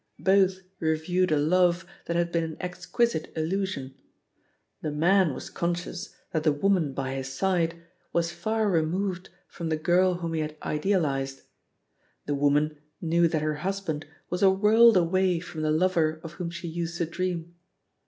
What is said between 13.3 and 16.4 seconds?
her husband was a world away from the lover of